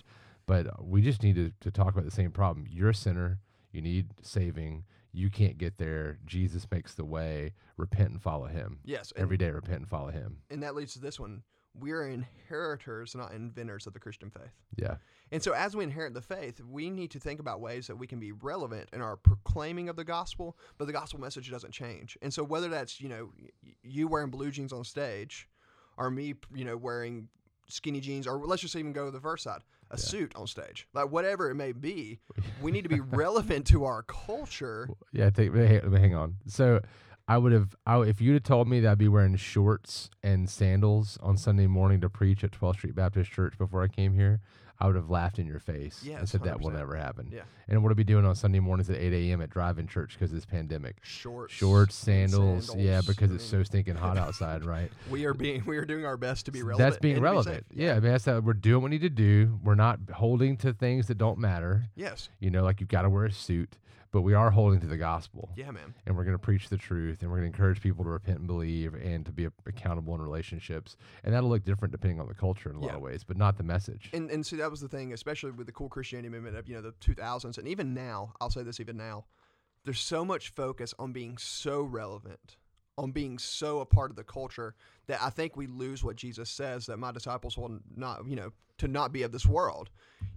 [0.45, 2.67] But we just need to, to talk about the same problem.
[2.69, 3.39] You're a sinner.
[3.71, 4.83] You need saving.
[5.17, 6.19] You can't get there.
[6.27, 7.53] Jesus makes the way.
[7.75, 8.77] Repent and follow Him.
[8.85, 10.37] Yes, Every day, repent and follow Him.
[10.51, 11.41] and that leads to this one.
[11.79, 14.53] We are inheritors, not inventors of the Christian faith.
[14.75, 14.97] Yeah.
[15.31, 18.05] And so, as we inherit the faith, we need to think about ways that we
[18.05, 22.15] can be relevant in our proclaiming of the gospel, but the gospel message doesn't change.
[22.21, 23.31] And so, whether that's you know
[23.83, 25.47] you wearing blue jeans on stage,
[25.97, 27.27] or me you know wearing
[27.69, 30.87] skinny jeans, or let's just even go to the verse side, a suit on stage,
[30.93, 32.19] like whatever it may be,
[32.61, 34.89] we need to be relevant to our culture.
[35.11, 36.35] Yeah, hang on.
[36.47, 36.81] So
[37.27, 40.49] I would have, I, if you'd have told me that I'd be wearing shorts and
[40.49, 44.39] sandals on Sunday morning to preach at 12th Street Baptist Church before I came here,
[44.79, 47.29] I would have laughed in your face and Yes, said that will never happen.
[47.31, 47.41] Yeah.
[47.67, 49.41] And what are we doing on Sunday mornings at 8 a.m.
[49.41, 50.97] at drive-in church because of this pandemic?
[51.01, 53.65] Shorts, Shorts, and sandals, yeah, because I it's so mm.
[53.65, 54.91] stinking hot outside, right?
[55.09, 56.89] we are being we are doing our best to be relevant.
[56.89, 57.65] That's being and to be relevant.
[57.73, 59.59] yeah, I mean, that's that we're doing what we need to do.
[59.63, 61.85] We're not holding to things that don't matter.
[61.95, 62.29] Yes.
[62.39, 63.77] You know, like you've got to wear a suit,
[64.11, 65.49] but we are holding to the gospel.
[65.55, 65.93] Yeah, man.
[66.05, 68.39] and we're going to preach the truth and we're going to encourage people to repent
[68.39, 72.33] and believe and to be accountable in relationships and that'll look different depending on the
[72.33, 74.81] culture in a lot of ways but not the message And and see that was
[74.81, 77.93] the thing, especially with the cool Christianity movement of you know the 2000s, and even
[77.93, 78.33] now.
[78.39, 79.25] I'll say this even now.
[79.83, 82.57] There's so much focus on being so relevant,
[82.97, 84.75] on being so a part of the culture
[85.07, 88.51] that I think we lose what Jesus says that my disciples will not, you know,
[88.79, 89.89] to not be of this world.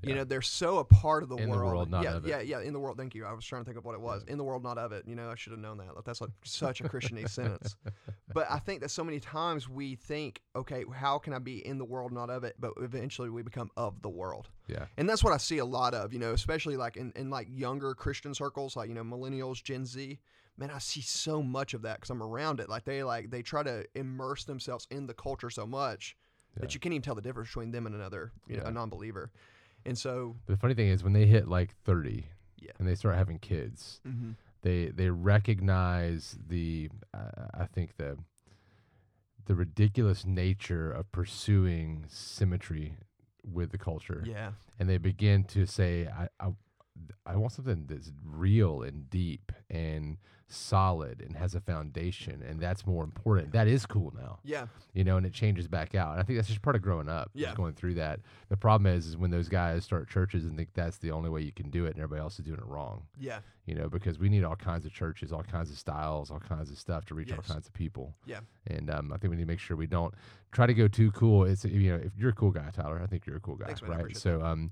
[0.02, 1.72] You know, they're so a part of the In the world.
[1.72, 2.28] world, not yeah, of it.
[2.28, 2.60] yeah, yeah.
[2.62, 2.96] In the world.
[2.96, 3.26] Thank you.
[3.26, 4.24] I was trying to think of what it was.
[4.24, 5.04] In the world, not of it.
[5.06, 5.94] You know, I should have known that.
[5.94, 7.76] Like, That's like such a Christianese sentence.
[8.32, 11.78] But I think that so many times we think, okay, how can I be in
[11.78, 12.54] the world, not of it?
[12.60, 14.48] But eventually we become of the world.
[14.68, 17.28] yeah And that's what I see a lot of, you know, especially like in, in
[17.28, 20.18] like younger Christian circles, like, you know, millennials, Gen Z.
[20.60, 22.68] Man, I see so much of that because I'm around it.
[22.68, 26.16] Like they like they try to immerse themselves in the culture so much
[26.56, 26.60] Yeah.
[26.60, 29.30] that you can't even tell the difference between them and another, you know, a non-believer.
[29.86, 32.26] And so, the funny thing is when they hit like 30
[32.60, 32.72] Yeah.
[32.78, 38.18] and they start having kids mhm, they they recognize the uh, i think the
[39.46, 42.96] the ridiculous nature of pursuing symmetry
[43.42, 46.50] with the culture yeah, and they begin to say I, I
[47.24, 50.18] I want something that's real and deep and
[50.52, 53.52] solid and has a foundation and that's more important.
[53.52, 54.38] That is cool now.
[54.44, 56.12] yeah, You know, and it changes back out.
[56.12, 57.30] And I think that's just part of growing up.
[57.34, 57.54] Yeah.
[57.54, 58.20] going through that.
[58.48, 61.42] The problem is is when those guys start churches and think that's the only way
[61.42, 63.04] you can do it and everybody else is doing it wrong.
[63.18, 66.40] yeah, You know, because we need all kinds of churches, all kinds of styles, all
[66.40, 68.14] kinds of stuff to reach all kinds of people.
[68.26, 68.40] Yeah.
[68.66, 70.14] And um, I think we need to make sure we don't
[70.52, 71.44] try to go too cool.
[71.44, 73.66] It's you know, if you're a cool guy, Tyler, I think you're a cool guy,
[73.66, 73.82] Thanks.
[73.82, 74.16] Right?
[74.16, 74.70] So um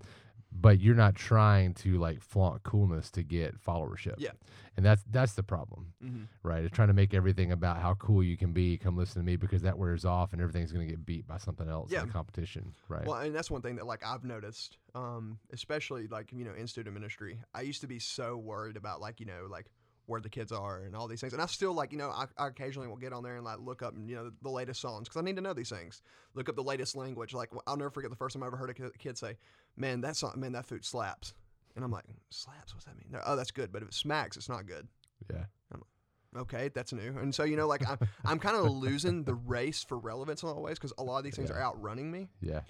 [0.50, 4.14] but you're not trying to like flaunt coolness to get followership.
[4.18, 4.30] Yeah.
[4.76, 6.64] And that's that's the problem, hmm right?
[6.64, 8.76] It's trying to make everything about how cool you can be.
[8.78, 11.36] Come listen to me because that wears off and everything's going to get beat by
[11.36, 12.00] something else Yeah.
[12.02, 13.04] in the competition, right?
[13.04, 16.66] Well, and that's one thing that like I've noticed, um, especially like you know in
[16.66, 17.40] student ministry.
[17.54, 19.66] I used to be so worried about like you know like
[20.08, 22.26] where the kids are and all these things, and I still like you know I,
[22.36, 24.80] I occasionally will get on there and like look up you know the, the latest
[24.80, 26.02] songs because I need to know these things.
[26.34, 27.32] Look up the latest language.
[27.34, 29.36] Like I'll never forget the first time I ever heard a kid say,
[29.76, 31.34] "Man, that song, man, that food slaps,"
[31.76, 32.74] and I'm like, "Slaps?
[32.74, 34.88] What's that mean?" They're, oh, that's good, but if it smacks, it's not good.
[35.32, 35.44] yeah.
[36.36, 37.16] Okay, that's new.
[37.18, 40.48] And so you know, like I'm, I'm kind of losing the race for relevance in
[40.48, 41.56] a lot of ways because a lot of these things Yeah.
[41.56, 42.28] are outrunning me.
[42.42, 42.60] Yeah.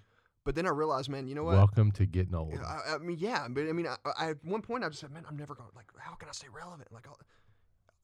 [0.49, 1.57] But then I realized, man, you know what?
[1.57, 2.55] Welcome to getting old.
[2.55, 5.11] I, I mean, yeah, but I mean, I, I, at one point I just said,
[5.11, 5.69] man, I'm never going.
[5.69, 6.91] to Like, how can I stay relevant?
[6.91, 7.19] Like, I'll,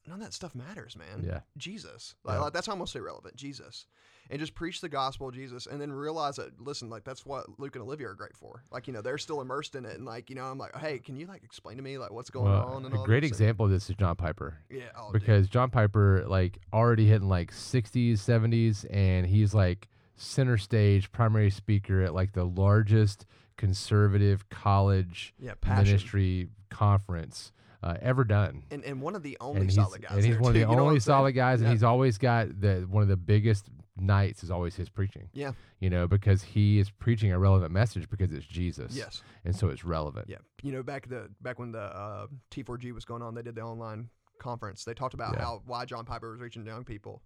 [0.05, 1.23] none of that stuff matters, man.
[1.25, 1.39] Yeah.
[1.57, 2.41] Jesus, like, Yeah.
[2.41, 3.35] like, that's how I'm gonna stay relevant.
[3.35, 3.87] Jesus,
[4.29, 7.47] and just preach the gospel of Jesus, and then realize that, listen, like that's what
[7.59, 8.63] Luke and Olivia are great for.
[8.71, 10.99] Like, you know, they're still immersed in it, and like, you know, I'm like, hey,
[10.99, 12.85] can you like explain to me like what's going Well, on?
[12.85, 14.59] And a great example of this is John Piper.
[14.69, 15.21] Yeah, oh, dude.
[15.21, 21.49] because John Piper like already hitting like 60s, 70s, and he's like center stage primary
[21.49, 23.25] speaker at like the largest
[23.57, 27.51] conservative college yeah, ministry conference
[27.83, 28.63] uh, ever done.
[28.71, 30.11] And, and one of the only solid guys.
[30.11, 32.59] and he's one of the you know what only solid guys, and he's always got
[32.59, 35.29] the one of the biggest nights is always his preaching.
[35.33, 35.51] Yeah.
[35.79, 38.93] you know, because he is preaching a relevant message because it's Jesus.
[38.95, 39.21] Yes.
[39.45, 40.27] and so it's relevant.
[40.29, 43.55] Yeah, you know, back the back when the uh, T4G was going on, they did
[43.55, 44.83] the online conference.
[44.83, 45.43] They talked about Yeah.
[45.43, 47.21] how why John Piper was reaching young people,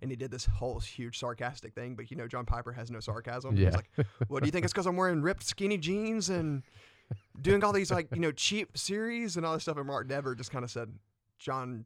[0.00, 1.94] and he did this whole huge sarcastic thing.
[1.94, 3.56] But you know, John Piper has no sarcasm.
[3.56, 3.90] He's like,
[4.28, 4.64] "What do you think?
[4.64, 6.62] It's because I'm wearing ripped skinny jeans and
[7.40, 10.34] doing all these like you know cheap series and all this stuff." And Mark Dever
[10.34, 10.92] just kind of said,
[11.38, 11.84] "John,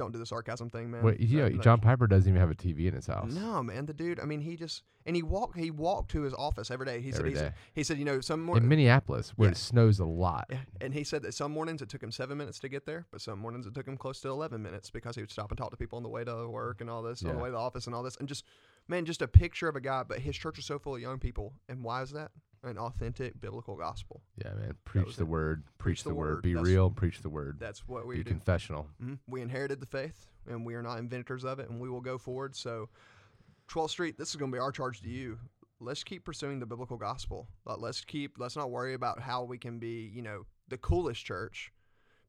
[0.00, 2.40] don't do the sarcasm thing, man." Well, you know, That- that- John Piper doesn't even
[2.40, 3.32] have a TV in his house.
[3.32, 4.18] No, man, the dude.
[4.18, 5.56] I mean, he just and he walked.
[5.56, 7.00] He walked to his office every day.
[7.00, 7.20] He said.
[7.20, 7.58] Every He said, day.
[7.74, 8.68] he said, you know, some in.
[8.68, 9.52] Minneapolis, where Yeah.
[9.52, 10.46] it snows a lot.
[10.50, 13.06] Yeah, and he said that some mornings it took him seven minutes to get there,
[13.10, 15.58] but some mornings it took him close to eleven minutes because he would stop and
[15.58, 17.36] talk to people on the way to work and all this, on Yeah.
[17.36, 18.44] the way to the office and all this, and just
[18.88, 20.02] man, just a picture of a guy.
[20.02, 22.32] But his church is so full of young people, and why is that?
[22.62, 24.20] An authentic biblical gospel.
[24.36, 24.74] Yeah, man.
[24.84, 25.28] Preach the it.
[25.28, 25.64] word.
[25.78, 26.34] Preach, the the, word.
[26.36, 26.42] word.
[26.42, 26.90] Be That's- real.
[26.90, 27.56] Preach the word.
[27.58, 28.20] That's what we do.
[28.20, 28.30] Be do.
[28.30, 28.86] confessional.
[29.02, 29.18] Mhm.
[29.26, 32.18] We inherited the faith, and we are not inventors of it, and we will go
[32.18, 32.54] forward.
[32.54, 32.90] So,
[33.68, 35.38] 12th Street, this is going to be our charge to you.
[35.82, 37.48] let's keep pursuing the biblical gospel.
[37.64, 41.72] Let's keep let's not worry about how we can be, you know, the coolest church.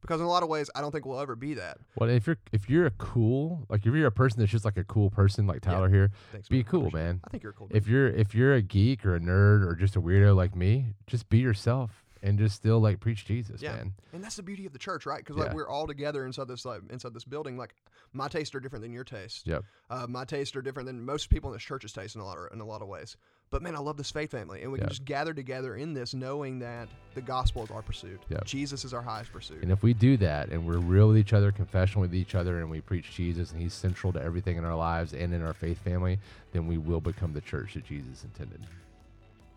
[0.01, 1.77] Because in a lot of ways, I don't think we'll ever be that.
[1.95, 4.77] Well, if you're if you're a cool like if you're a person that's just like
[4.77, 5.71] a cool person like Yeah.
[5.73, 6.65] Tyler here, Thanks, be man.
[6.65, 7.19] Cool, man.
[7.23, 7.67] I think you're a cool.
[7.71, 10.87] If you're if you're a geek or a nerd or just a weirdo like me,
[11.07, 13.73] just be yourself and just still like preach Jesus, Yeah.
[13.77, 13.93] man.
[14.13, 15.19] And that's the beauty of the church, right?
[15.19, 15.55] Because like Yeah.
[15.55, 17.57] we're all together inside this like inside this building.
[17.57, 17.75] Like
[18.13, 19.47] my tastes are different than your taste.
[19.47, 19.63] Yep.
[19.89, 22.37] Uh, my tastes are different than most people in this church's taste in a lot
[22.37, 23.17] of, in a lot of ways.
[23.51, 24.83] But man, I love this faith family, and we Yeah.
[24.85, 28.21] can just gather together in this, knowing that the gospel is our pursuit.
[28.29, 28.45] Yep.
[28.45, 29.61] Jesus is our highest pursuit.
[29.61, 32.59] And if we do that and we're real with each other, confessional with each other,
[32.61, 35.53] and we preach Jesus and He's central to everything in our lives and in our
[35.53, 36.17] faith family,
[36.53, 38.61] then we will become the church that Jesus intended.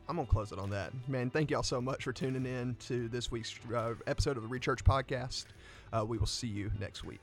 [0.08, 0.92] I'm gonna close it on that.
[1.08, 4.48] Man, thank y'all so much for tuning in to this week's uh, episode of the
[4.48, 5.46] Rechurch Podcast.
[5.92, 7.20] Uh, we will see you next week.